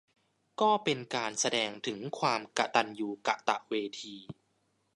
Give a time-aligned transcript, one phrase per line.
[0.61, 4.15] ก็เป็นการแสดงถึงความกตัญญูกตเวที